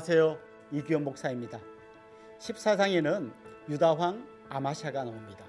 [0.00, 0.38] 안녕하세요.
[0.72, 1.60] 이규현 목사입니다.
[2.38, 3.30] 14장에는
[3.68, 5.44] 유다왕 아마샤가 나옵니다.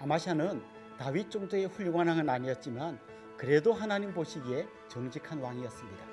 [0.00, 0.60] 아마샤는
[0.98, 3.00] 다윗 정도의 훌륭한 왕은 아니었지만
[3.38, 6.04] 그래도 하나님 보시기에 정직한 왕이었습니다.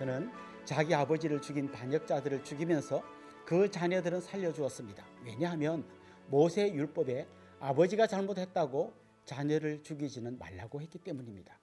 [0.00, 0.32] 그는
[0.64, 3.04] 자기 아버지를 죽인 반역자들을 죽이면서
[3.46, 5.06] 그 자녀들은 살려주었습니다.
[5.24, 5.84] 왜냐하면
[6.26, 7.28] 모세 율법에
[7.60, 8.94] 아버지가 잘못했다고
[9.26, 11.56] 자녀를 죽이지는 말라고 했기 때문입니다.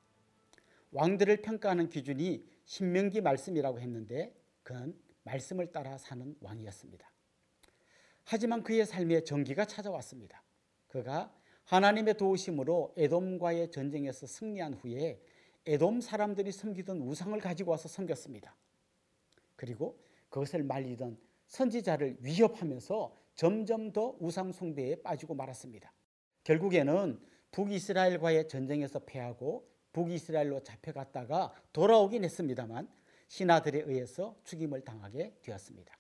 [0.93, 4.95] 왕들을 평가하는 기준이 신명기 말씀이라고 했는데 그는
[5.29, 7.09] 말씀을 따라 사는 왕이었습니다.
[8.23, 10.43] 하지만 그의 삶에 전기가 찾아왔습니다.
[10.87, 11.33] 그가
[11.65, 15.21] 하나님의 도우심으로 에돔과의 전쟁에서 승리한 후에
[15.67, 18.55] 에돔 사람들이 섬기던 우상을 가지고 와서 섬겼습니다.
[19.55, 19.99] 그리고
[20.29, 25.93] 그것을 말리던 선지자를 위협하면서 점점 더 우상 숭배에 빠지고 말았습니다.
[26.43, 27.19] 결국에는
[27.51, 32.87] 북이스라엘과의 전쟁에서 패하고 북이스라엘로 잡혀갔다가 돌아오긴 했습니다만
[33.29, 35.97] 신하들에 의해서 죽임을 당하게 되었습니다.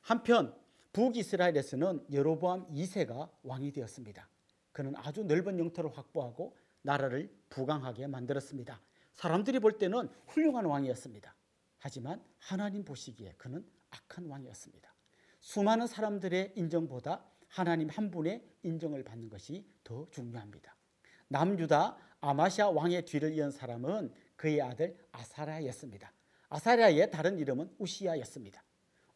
[0.00, 0.54] 한편
[0.92, 4.28] 북이스라엘에서는 여로보암 2세가 왕이 되었습니다.
[4.72, 8.80] 그는 아주 넓은 영토를 확보하고 나라를 부강하게 만들었습니다.
[9.12, 11.34] 사람들이 볼 때는 훌륭한 왕이었습니다.
[11.78, 14.94] 하지만 하나님 보시기에 그는 악한 왕이었습니다.
[15.40, 20.74] 수많은 사람들의 인정보다 하나님 한 분의 인정을 받는 것이 더 중요합니다.
[21.28, 26.12] 남유다 아마시아 왕의 뒤를 이은 사람은 그의 아들 아사랴였습니다.
[26.56, 28.64] 아사랴의 다른 이름은 우시야였습니다.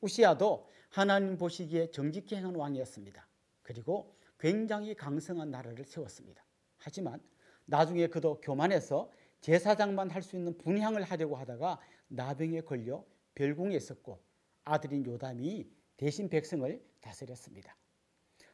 [0.02, 3.26] 우시야도 하나님 보시기에 정직히 행한 왕이었습니다.
[3.62, 6.44] 그리고 굉장히 강성한 나라를 세웠습니다.
[6.76, 7.18] 하지만
[7.64, 9.10] 나중에 그도 교만해서
[9.40, 14.22] 제사장만 할 수 있는 분향을 하려고 하다가 나병에 걸려 별궁에 있었고
[14.64, 15.66] 아들인 요담이
[15.96, 17.74] 대신 백성을 다스렸습니다.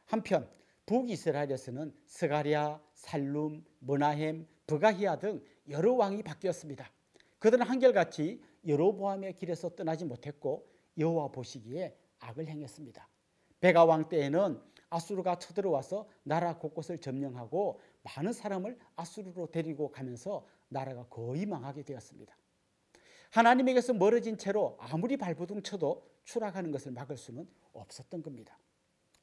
[0.05, 0.49] 한편
[0.85, 6.89] 북이스라엘에서는 스가리아, 살룸, 머나햄, 브가히아 등 여러 왕이 바뀌었습니다.
[7.39, 13.07] 그들은 한결같이 여로보암의 길에서 떠나지 못했고 여호와 보시기에 악을 행했습니다.
[13.59, 21.45] 베가 왕 때에는 아수르가 쳐들어와서 나라 곳곳을 점령하고 많은 사람을 아수르로 데리고 가면서 나라가 거의
[21.45, 22.37] 망하게 되었습니다.
[23.31, 28.57] 하나님에게서 멀어진 채로 아무리 발버둥 쳐도 추락하는 것을 막을 수는 없었던 겁니다.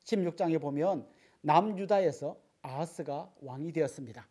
[0.04, 1.08] 16장에 보면
[1.40, 4.26] 남유다에서 아하스가 왕이 되었습니다.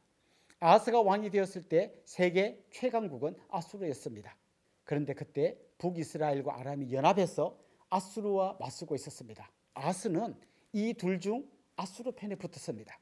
[0.59, 4.36] 아하스가 왕이 되었을 때 세계 최강국은 아수르였습니다.
[4.83, 7.57] 그런데 그때 북이스라엘과 아람이 연합해서
[7.89, 9.49] 아수르와 맞서고 있었습니다.
[9.73, 10.35] 아하스는
[10.73, 12.97] 이 둘 중 아수르 편에 붙었습니다.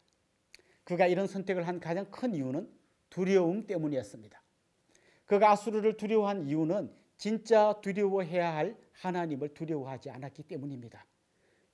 [0.83, 2.69] 그가 이런 선택을 한 가장 큰 이유는
[3.09, 4.41] 두려움 때문이었습니다.
[5.25, 11.05] 그가 아수르를 두려워한 이유는 진짜 두려워해야 할 하나님을 두려워하지 않았기 때문입니다.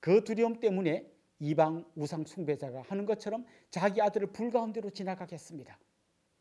[0.00, 5.78] 그 두려움 때문에 이방 우상 숭배자가 하는 것처럼 자기 아들을 불 가운데로 지나가겠습니다.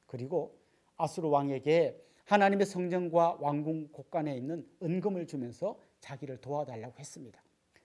[0.05, 0.59] 그리고
[0.95, 7.42] 아수르 왕에게 하나님의 성전과 왕궁 곳간에 있는 은금을 주면서 자기를 도와달라고 했습니다.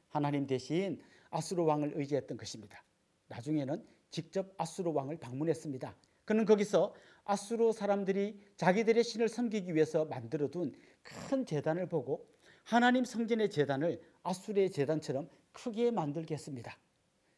[0.09, 2.83] 하나님 대신 아수르 왕을 의지했던 것입니다.
[3.29, 5.97] 나중에는 직접 아수르 왕을 방문했습니다.
[6.25, 6.93] 그는 거기서
[7.25, 12.27] 아수르 사람들이 자기들의 신을 섬기기 위해서 만들어둔 큰 재단을 보고
[12.65, 16.77] 하나님 성전의 재단을 아수르의 재단처럼 크게 만들겠습니다.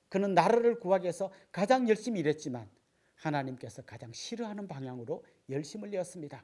[0.09, 2.67] 그는 나라를 구하기 위해서 가장 열심히 일했지만
[3.17, 6.43] 하나님께서 가장 싫어하는 방향으로 열심을 내었습니다.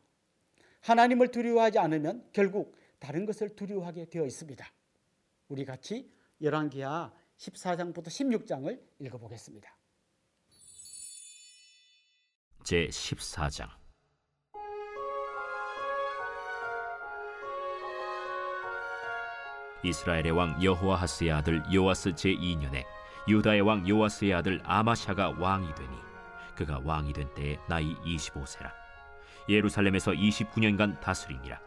[0.81, 4.65] 하나님을 두려워하지 않으면 결국 다른 것을 두려워하게 되어 있습니다.
[5.49, 9.77] 우리 같이 열왕기하 14장부터 16장을 읽어보겠습니다.
[12.63, 13.69] 제 14장
[19.83, 22.85] 이스라엘의 왕 여호와하스의 아들 요아스 제2년에
[23.27, 25.97] 유다의 왕 요아스의 아들 아마샤가 왕이 되니
[26.55, 28.71] 그가 왕이 된 때에 나이 25세라
[29.51, 31.61] 예루살렘에서 29년간 다스리니라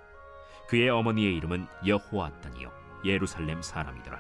[0.67, 2.71] 그의 어머니의 이름은 여호아단이요
[3.05, 4.19] 예루살렘 사람이더라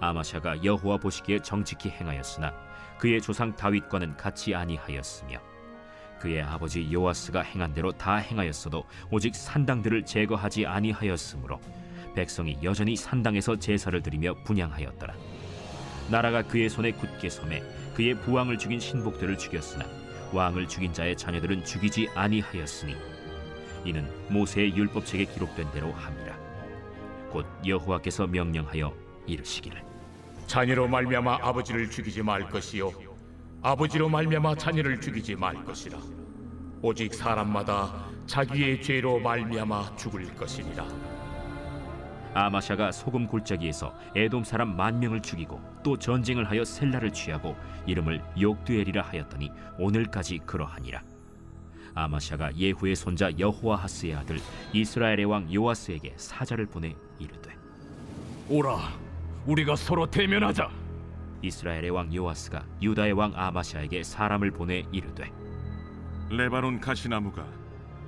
[0.00, 2.54] 아마샤가 여호와 보시기에 정직히 행하였으나
[2.98, 5.40] 그의 조상 다윗과는 같이 아니하였으며
[6.20, 11.58] 그의 아버지 요아스가 행한 대로 다 행하였어도 오직 산당들을 제거하지 아니하였으므로
[12.14, 15.14] 백성이 여전히 산당에서 제사를 드리며 분양하였더라.
[16.10, 17.62] 나라가 그의 손에 굳게 섬에
[17.94, 19.86] 그의 부왕을 죽인 신복들을 죽였으나
[20.32, 22.96] 왕을 죽인 자의 자녀들은 죽이지 아니하였으니
[23.84, 26.38] 이는 모세의 율법책에 기록된 대로 함이라.
[27.30, 28.92] 곧 여호와께서 명령하여
[29.26, 29.82] 이르시기를.
[30.46, 32.92] 자녀로 말미암아 아버지를 죽이지 말 것이요.
[33.62, 35.98] 아버지로 말미암아 자녀를 죽이지 말 것이라.
[36.82, 40.86] 오직 사람마다 자기의 죄로 말미암아 죽을 것이니라
[42.34, 47.56] 아마샤가 소금 골짜기에서 에돔 사람 만 명을 죽이고 또 전쟁을 하여 셀라를 취하고
[47.86, 51.02] 이름을 욕두엘이라 하였더니 오늘까지 그러하니라
[51.94, 54.38] 아마샤가 예후의 손자 여호와하스의 아들
[54.72, 57.56] 이스라엘의 왕 요아스에게 사자를 보내 이르되
[58.48, 58.78] 오라,
[59.46, 60.68] 우리가 서로 대면하자.
[61.42, 65.30] 이스라엘의 왕 요아스가 유다의 왕 아마샤에게 사람을 보내 이르되
[66.30, 67.46] 레바논 가시나무가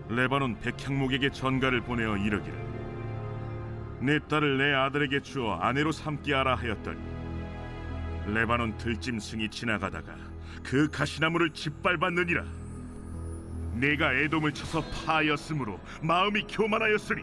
[0.08, 2.81] 레바논 백향목에게 전가를 보내어 이르기를
[4.02, 6.98] 내 딸을 내 아들에게 주어 아내로 삼게 하라 하였더니
[8.26, 10.16] 레바논 들짐승이 지나가다가
[10.64, 12.44] 그 가시나무를 짓밟았느니라.
[13.74, 17.22] 내가 애돔을 쳐서 파하였으므로 마음이 교만하였으니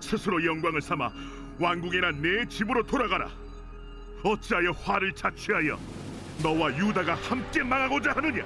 [0.00, 1.10] 스스로 영광을 삼아
[1.58, 3.28] 왕궁이나 내 집으로 돌아가라.
[4.24, 5.78] 어찌하여 화를 자취하여
[6.42, 8.44] 너와 유다가 함께 망하고자 하느냐?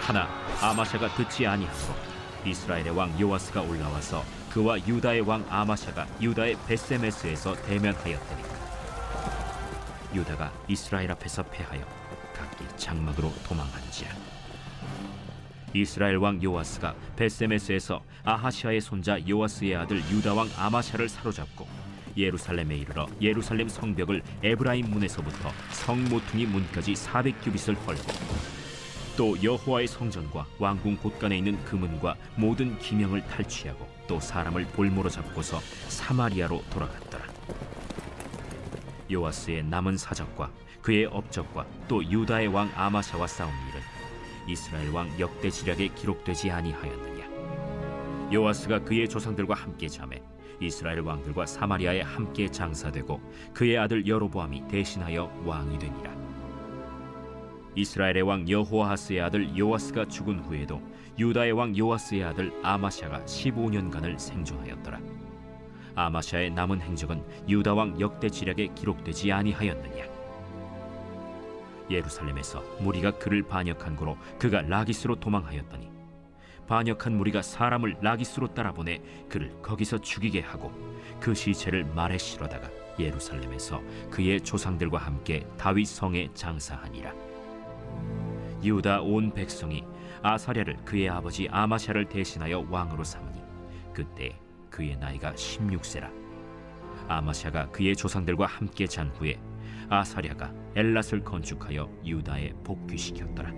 [0.00, 0.28] 하나
[0.60, 2.15] 아마샤가 듣지 아니하고
[2.46, 8.42] 이스라엘의 왕 요아스가 올라와서 그와 유다의 왕 아마샤가 유다의 베세메스에서 대면하였더니
[10.14, 11.84] 유다가 이스라엘 앞에서 패하여
[12.34, 14.10] 각기 장막으로 도망한지라.
[15.74, 21.66] 이스라엘 왕 요아스가 베세메스에서 아하시아의 손자 요아스의 아들 유다 왕 아마샤를 사로잡고
[22.16, 28.65] 예루살렘에 이르러 예루살렘 성벽을 에브라임 문에서부터 성 모퉁이 문까지 400규빗을 헐고
[29.16, 35.58] 또 여호와의 성전과 왕궁 곳간에 있는 금은과 모든 기명을 탈취하고 또 사람을 볼모로 잡고서
[35.88, 37.24] 사마리아로 돌아갔더라.
[39.10, 40.50] 요아스의 남은 사적과
[40.82, 43.80] 그의 업적과 또 유다의 왕 아마샤와 싸운 일은
[44.46, 47.26] 이스라엘 왕 역대 지략에 기록되지 아니하였느냐.
[48.34, 50.22] 요아스가 그의 조상들과 함께 잠에
[50.60, 53.20] 이스라엘 왕들과 사마리아에 함께 장사되고
[53.54, 56.35] 그의 아들 여로보암이 대신하여 왕이 되니라.
[57.76, 60.80] 이스라엘의 왕 여호아하스의 아들 요아스가 죽은 후에도
[61.18, 64.98] 유다의 왕 요아스의 아들 아마샤가 15년간을 생존하였더라.
[65.94, 70.04] 아마샤의 남은 행적은 유다 왕 역대 지략에 기록되지 아니하였느냐.
[71.90, 75.90] 예루살렘에서 무리가 그를 반역한 고로 그가 라기스로 도망하였더니
[76.66, 80.72] 반역한 무리가 사람을 라기스로 따라보내 그를 거기서 죽이게 하고
[81.20, 82.68] 그 시체를 말에 실어다가
[82.98, 87.25] 예루살렘에서 그의 조상들과 함께 다윗 성에 장사하니라.
[88.66, 89.84] 유다 온 백성이
[90.22, 93.40] 아사랴를 그의 아버지 아마샤를 대신하여 왕으로 삼으니
[93.94, 94.36] 그때
[94.70, 96.10] 그의 나이가 16세라.
[97.06, 99.40] 아마샤가 그의 조상들과 함께 잔 후에
[99.88, 103.52] 아사랴가 엘랏을 건축하여 유다에 복귀시켰더라.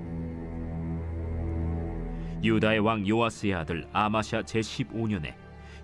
[2.45, 5.35] 유다의 왕 요아스의 아들 아마샤 제 15년에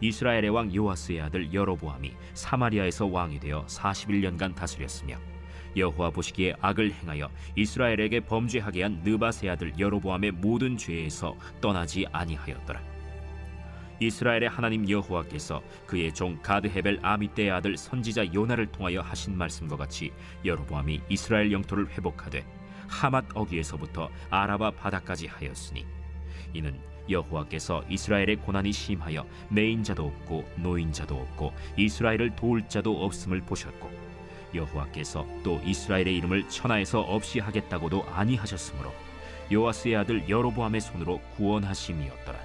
[0.02, 5.16] 이스라엘의 왕 요아스의 아들 여로보암이 사마리아에서 왕이 되어 41년간 다스렸으며
[5.76, 12.94] 여호와 보시기에 악을 행하여 이스라엘에게 범죄하게 한 느바세 아들 여로보암의 모든 죄에서 떠나지 아니하였더라.
[14.00, 20.12] 이스라엘의 하나님 여호와께서 그의 종 가드헤벨 아미떼의 아들 선지자 요나를 통하여 하신 말씀과 같이
[20.44, 22.44] 여로보암이 이스라엘 영토를 회복하되
[22.88, 25.86] 하맛 어귀에서부터 아라바 바다까지 하였으니
[26.52, 26.78] 이는
[27.08, 34.03] 여호와께서 이스라엘의 고난이 심하여 메인자도 없고 노인자도 없고 이스라엘을 도울 자도 없음을 보셨고
[34.54, 38.92] 여호와께서 또 이스라엘의 이름을 천하에서 없이 하겠다고도 아니하셨으므로
[39.52, 42.38] 요아스의 아들 여로보암의 손으로 구원하심이었더라.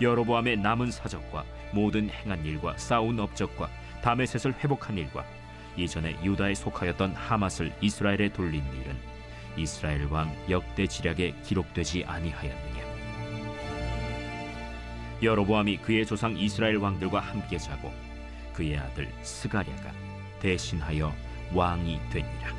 [0.00, 3.68] 여로보암의 남은 사적과 모든 행한 일과 싸운 업적과
[4.02, 5.24] 다메셋을 회복한 일과
[5.76, 8.96] 이전에 유다에 속하였던 하맛을 이스라엘에 돌린 일은
[9.56, 12.82] 이스라엘 왕 역대 지략에 기록되지 아니하였느냐.
[15.22, 17.92] 여로보암이 그의 조상 이스라엘 왕들과 함께 자고
[18.52, 20.11] 그의 아들 스가랴가
[20.42, 21.14] 대신하여
[21.54, 22.52] 왕이 되니라.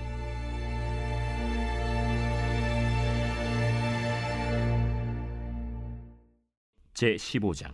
[6.94, 7.74] 제 15장.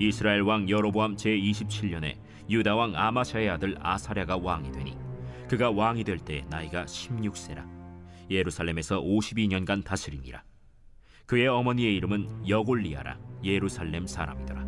[0.00, 2.16] 이스라엘 왕 여로보암 제 27년에
[2.48, 4.96] 유다 왕 아마샤의 아들 아사랴가 왕이 되니
[5.48, 7.64] 그가 왕이 될 때 나이가 16세라.
[8.30, 10.42] 예루살렘에서 52년간 다스리니라
[11.30, 14.66] 그의 어머니의 이름은 여골리아라 예루살렘 사람이더라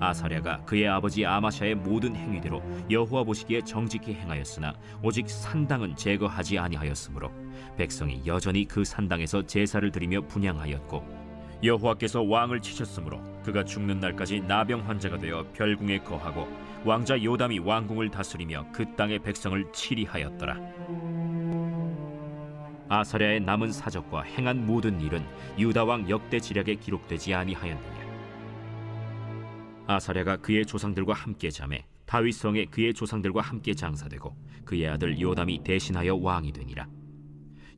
[0.00, 2.60] 아사랴가 그의 아버지 아마샤의 모든 행위대로
[2.90, 7.30] 여호와 보시기에 정직히 행하였으나 오직 산당은 제거하지 아니하였으므로
[7.76, 11.04] 백성이 여전히 그 산당에서 제사를 드리며 분양하였고
[11.62, 16.48] 여호와께서 왕을 치셨으므로 그가 죽는 날까지 나병 환자가 되어 별궁에 거하고
[16.84, 21.19] 왕자 요담이 왕궁을 다스리며 그 땅의 백성을 치리하였더라.
[22.90, 25.24] 아사랴의 남은 사적과 행한 모든 일은
[25.56, 28.10] 유다 왕 역대 지략에 기록되지 아니하였느냐.
[29.86, 36.16] 아사랴가 그의 조상들과 함께 잠에 다윗 성에 그의 조상들과 함께 장사되고 그의 아들 요담이 대신하여
[36.16, 36.88] 왕이 되니라.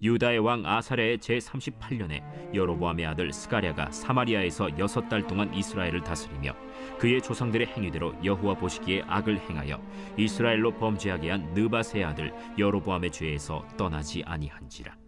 [0.03, 6.57] 유다의 왕 아사랴의 제 38년에 여로보암의 아들 스가랴가 사마리아에서 여섯 달 동안 이스라엘을 다스리며
[6.99, 9.79] 그의 조상들의 행위대로 여호와 보시기에 악을 행하여
[10.17, 15.02] 이스라엘로 범죄하게 한 느바세 아들 여로보암의 죄에서 떠나지 아니한지라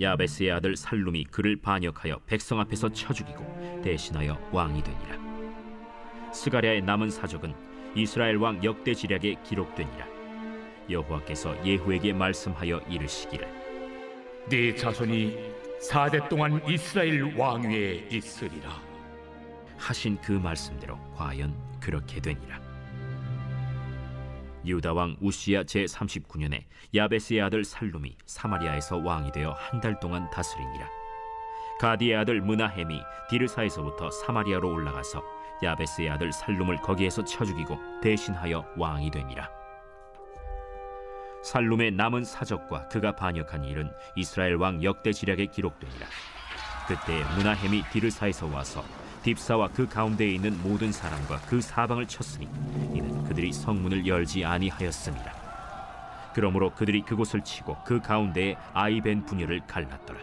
[0.00, 7.54] 야베스의 아들 살룸이 그를 반역하여 백성 앞에서 쳐 죽이고 대신하여 왕이 되니라 스가랴의 남은 사적은
[7.94, 10.06] 이스라엘 왕 역대 지략에 기록되니라
[10.90, 13.48] 여호와께서 예후에게 말씀하여 이르시기를
[14.50, 18.80] 네 자손이 사대 동안 이스라엘 왕위에 있으리라.
[19.76, 22.63] 하신 그 말씀대로 과연 그렇게 되니라.
[24.64, 30.88] 유다 왕 우시야 제 39년에 야베스의 아들 살룸이 사마리아에서 왕이 되어 한 달 동안 다스리니라.
[31.80, 35.22] 가디의 아들 문하햄이 디르사에서부터 사마리아로 올라가서
[35.62, 39.50] 야베스의 아들 살룸을 거기에서 쳐 죽이고 대신하여 왕이 되니라.
[41.42, 46.06] 살룸의 남은 사적과 그가 반역한 일은 이스라엘 왕 역대 지략에 기록되니라.
[46.88, 48.82] 그때 문하햄이 디르사에서 와서
[49.24, 52.46] 딥사와 그 가운데에 있는 모든 사람과 그 사방을 쳤으니
[52.92, 55.32] 이는 그들이 성문을 열지 아니하였습니다.
[56.34, 60.20] 그러므로 그들이 그곳을 치고 그 가운데에 아이벤 분열을 갈랐더라.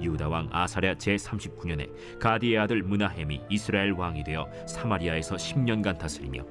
[0.00, 6.42] 유다 왕 아사랴 제 39년에 가디의 아들 문하햄이 이스라엘 왕이 되어 사마리아에서 10년간 다스리며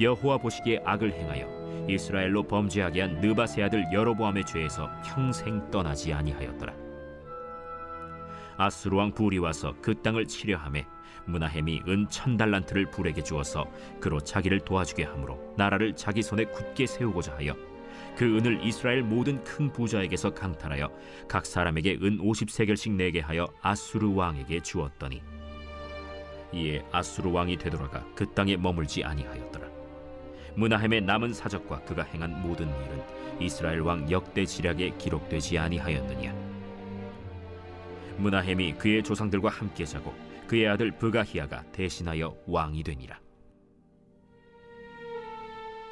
[0.00, 6.85] 여호와 보시기에 악을 행하여 이스라엘로 범죄하게 한 느바세 아들 여로보암의 죄에서 평생 떠나지 아니하였더라.
[8.58, 10.86] 아수르 왕 불이 와서 그 땅을 치려함에
[11.26, 13.66] 문하햄이 은 천 달란트를 불에게 주어서
[14.00, 17.54] 그로 자기를 도와주게 하므로 나라를 자기 손에 굳게 세우고자 하여
[18.16, 20.90] 그 은을 이스라엘 모든 큰 부자에게서 강탈하여
[21.28, 25.22] 각 사람에게 은 50세겔씩 내게 하여 아수르 왕에게 주었더니
[26.52, 29.66] 이에 아수르 왕이 되돌아가 그 땅에 머물지 아니하였더라.
[30.54, 33.02] 문하햄의 남은 사적과 그가 행한 모든 일은
[33.40, 36.55] 이스라엘 왕 역대 지략에 기록되지 아니하였느냐
[38.18, 40.14] 문하햄이 그의 조상들과 함께 자고
[40.46, 43.20] 그의 아들 브가히아가 대신하여 왕이 되니라.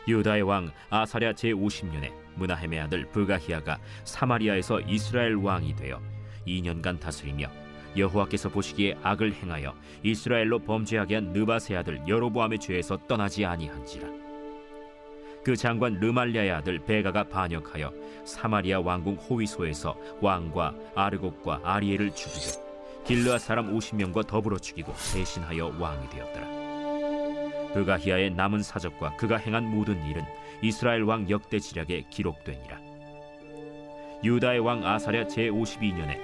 [0.06, 6.00] 유다의 왕 아사랴 제 50년에 문하햄의 아들 브가히아가 사마리아에서 이스라엘 왕이 되어
[6.46, 7.48] 2년간 다스리며
[7.96, 14.23] 여호와께서 보시기에 악을 행하여 이스라엘로 범죄하게 한 느바세 아들 여로보암의 죄에서 떠나지 아니한지라.
[15.44, 17.92] 그 장관 르말리아의 아들 베가가 반역하여
[18.24, 22.64] 사마리아 왕궁 호위소에서 왕과 아르곡과 아리엘을 죽이고
[23.04, 27.74] 길르아 사람 50명과 더불어 죽이고 대신하여 왕이 되었더라.
[27.74, 30.24] 브가히아의 남은 사적과 그가 행한 모든 일은
[30.62, 32.80] 이스라엘 왕 역대 지략에 기록되니라.
[34.24, 36.18] 유다의 왕 아사랴 제 52년에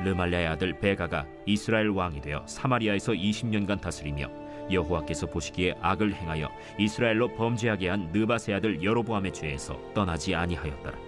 [0.00, 4.28] 르말랴의 아들 베가가 이스라엘 왕이 되어 사마리아에서 20년간 다스리며
[4.70, 10.98] 여호와께서 보시기에 악을 행하여 이스라엘로 범죄하게 한 느바세 아들 여로보암의 죄에서 떠나지 아니하였더라.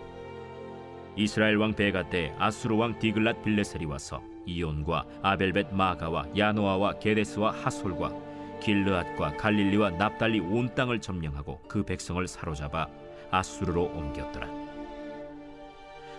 [1.17, 8.13] 이스라엘 왕 베가 때 아수르 왕 디글랏 빌레셀이 와서 이온과 아벨벳 마가와 야노아와 게데스와 하솔과
[8.61, 12.89] 길르앗과 갈릴리와 납달리 온 땅을 점령하고 그 백성을 사로잡아
[13.31, 14.70] 아수르로 옮겼더라.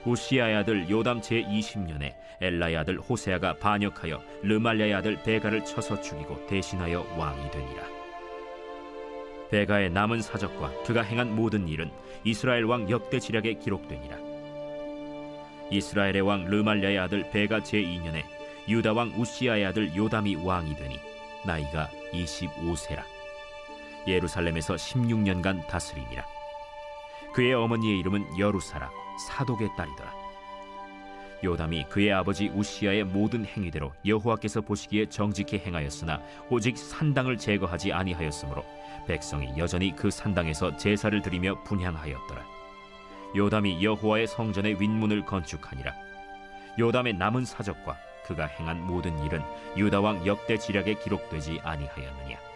[0.06, 7.06] 우시아의 아들 요담 제 20년에 엘라의 아들 호세아가 반역하여 르말랴의 아들 베가를 쳐서 죽이고 대신하여
[7.18, 7.84] 왕이 되니라.
[9.52, 11.92] 베가의 남은 사적과 그가 행한 모든 일은
[12.24, 14.18] 이스라엘 왕 역대 지략에 기록되니라.
[15.70, 18.24] 이스라엘의 왕 르말랴의 아들 베가 제 2년에
[18.68, 21.00] 유다 왕 우시아의 아들 요담이 왕이 되니
[21.46, 23.04] 나이가 25세라.
[24.08, 26.26] 예루살렘에서 16년간 다스리니라.
[27.34, 28.90] 그의 어머니의 이름은 여루사라
[29.28, 30.22] 사독의 딸이더라.
[31.44, 38.64] 요담이 그의 아버지 우시아의 모든 행위대로 여호와께서 보시기에 정직히 행하였으나 오직 산당을 제거하지 아니하였으므로
[39.08, 42.46] 백성이 여전히 그 산당에서 제사를 드리며 분향하였더라.
[43.36, 45.94] 요담이 여호와의 성전의 윗문을 건축하니라.
[46.78, 49.42] 요담의 남은 사적과 그가 행한 모든 일은
[49.76, 52.51] 유다 왕 역대 지략에 기록되지 아니하였느냐.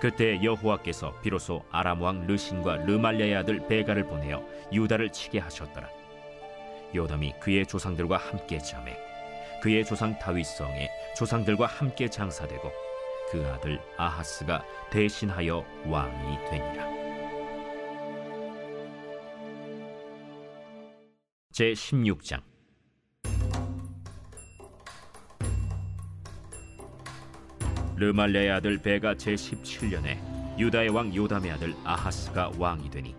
[0.00, 5.88] 그때 여호와께서 비로소 아람 왕 르신과 르말랴의 아들 베가를 보내어 유다를 치게 하셨더라.
[6.94, 8.96] 요담이 그의 조상들과 함께 잠에
[9.62, 12.70] 그의 조상 다윗성에 조상들과 함께 장사되고
[13.30, 16.86] 그 아들 아하스가 대신하여 왕이 되니라.
[21.52, 22.42] 제 16장
[27.96, 33.14] 르말레의 아들 베가 제 17년에 유다의 왕 요담의 아들 아하스가 왕이 되니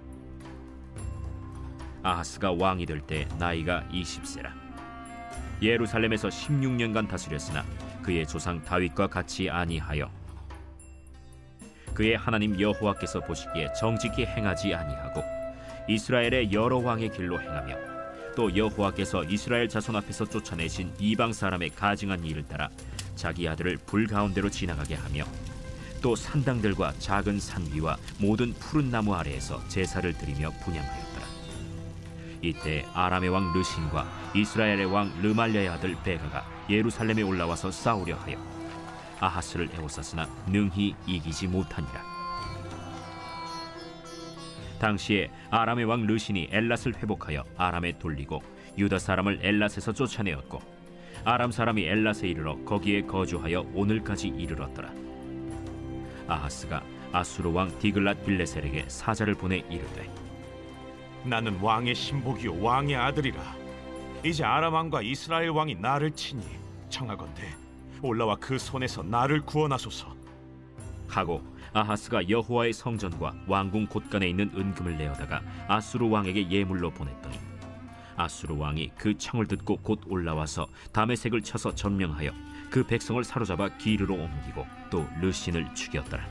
[2.04, 4.52] 아하스가 왕이 될 때 나이가 20세라.
[5.62, 7.66] 예루살렘에서 16년간 다스렸으나
[8.04, 10.10] 그의 조상 다윗과 같이 아니하여
[11.96, 15.24] 그의 하나님 여호와께서 보시기에 정직히 행하지 아니하고
[15.90, 17.76] 이스라엘의 여러 왕의 길로 행하며
[18.36, 22.70] 또 여호와께서 이스라엘 자손 앞에서 쫓아내신 이방 사람의 가증한 일을 따라
[23.18, 25.26] 자기 아들을 불 가운데로 지나가게 하며
[26.02, 31.28] 또 산당들과 작은 산 위와 모든 푸른 나무 아래에서 제사를 드리며 분양하였더라.
[32.42, 38.38] 이때 아람의 왕 르신과 이스라엘의 왕 르말랴의 아들 베가가 예루살렘에 올라와서 싸우려 하여
[39.20, 42.06] 아하스를 에워쌌으나 능히 이기지 못하니라.
[44.80, 48.44] 당시에 아람의 왕 르신이 엘랏을 회복하여 아람에 돌리고
[48.78, 50.77] 유다 사람을 엘랏에서 쫓아내었고
[51.28, 54.94] 아람 사람이 엘랏에 이르러 거기에 거주하여 오늘까지 이르렀더라.
[56.26, 56.82] 아하스가
[57.12, 60.10] 아수르 왕 디글랏 빌레셀에게 사자를 보내 이르되
[61.26, 63.42] 나는 왕의 신복이요 왕의 아들이라
[64.24, 66.42] 이제 아람 왕과 이스라엘 왕이 나를 치니
[66.88, 67.44] 청하건대
[68.02, 70.08] 올라와 그 손에서 나를 구원하소서
[71.10, 71.44] 하고
[71.74, 77.47] 아하스가 여호와의 성전과 왕궁 곳간에 있는 은금을 내어다가 아수르 왕에게 예물로 보냈더니
[78.18, 82.32] 아수르 왕이 그 청을 듣고 곧 올라와서 다메색을 쳐서 점령하여
[82.70, 86.28] 그 백성을 사로잡아 기르로 옮기고 또 르신을 죽였더라.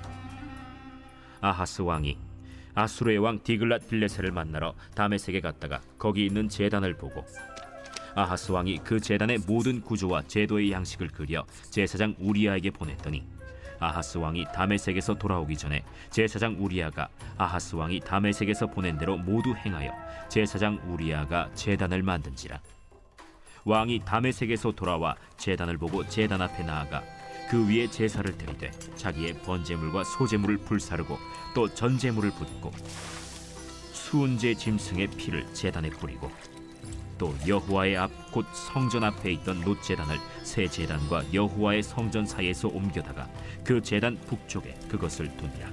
[1.40, 2.18] 아하스 왕이
[2.74, 7.24] 아수르의 왕 디글랏 빌레셀을 만나러 다메색에 갔다가 거기 있는 제단을 보고
[8.14, 13.35] 아하스 왕이 그 제단의 모든 구조와 제도의 양식을 그려 제사장 우리아에게 보냈더니
[13.78, 19.92] 아하스 왕이 다메색에서 돌아오기 전에 제사장 우리아가 아하스 왕이 다메색에서 보낸 대로 모두 행하여
[20.28, 22.60] 제사장 우리아가 제단을 만든지라.
[23.64, 27.02] 왕이 다메색에서 돌아와 제단을 보고 제단 앞에 나아가
[27.50, 31.18] 그 위에 제사를 드리되 자기의 번제물과 소제물을 불사르고
[31.54, 32.72] 또 전제물을 붓고
[33.92, 36.30] 수은제 짐승의 피를 제단에 뿌리고
[37.18, 43.26] 또 여호와의 앞 곧 성전 앞에 있던 놋 제단을 새 제단과 여호와의 성전 사이에서 옮겨다가
[43.64, 45.70] 그 제단 북쪽에 그것을 두니라.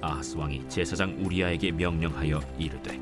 [0.00, 2.98] 아하스 왕이 제사장 우리아에게 명령하여 이르되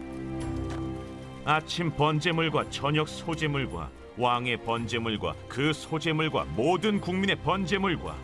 [1.45, 8.17] 아침 번제물과 저녁 소제물과 왕의 번제물과 그 소제물과 모든 국민의 번제물과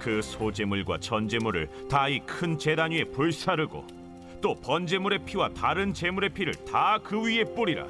[0.00, 3.86] 그 소제물과 전제물을 다 이 큰 제단 위에 불사르고
[4.44, 7.86] 또 번제물의 피와 다른 제물의 피를 다 그 위에 뿌리라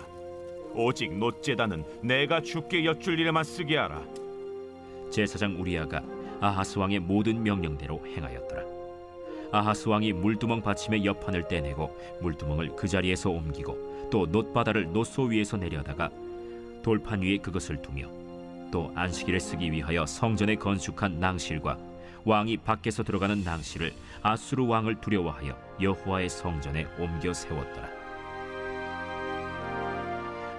[0.72, 4.00] 오직 놋제단은 내가 주께 여쭐 일에만 쓰게 하라
[5.10, 6.00] 제사장 우리아가
[6.40, 8.62] 아하스 왕의 모든 명령대로 행하였더라.
[9.50, 11.90] 아하스 왕이 물두멍 받침의 옆판을 떼내고
[12.20, 16.08] 물두멍을 그 자리에서 옮기고 또 놋바다를 놋소 위에서 내려다가
[16.84, 18.08] 돌판 위에 그것을 두며
[18.70, 21.76] 또 안식일에 쓰기 위하여 성전에 건축한 낭실과
[22.24, 27.88] 왕이 밖에서 들어가는 낭실을 아수르 왕을 두려워하여 여호와의 성전에 옮겨 세웠더라.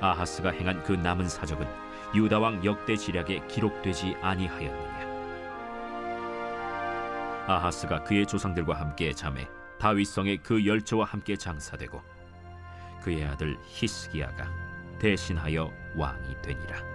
[0.01, 1.67] 아하스가 행한 그 남은 사적은
[2.13, 4.95] 유다 왕 역대 지략에 기록되지 아니하였느냐.
[7.47, 9.47] 아하스가 그의 조상들과 함께 잠에
[9.79, 12.01] 다윗성의 그 열조와 함께 장사되고
[13.01, 14.49] 그의 아들 히스기야가
[14.99, 16.94] 대신하여 왕이 되니라.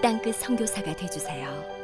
[0.00, 1.77] 땅끝 선교사가 되주세요.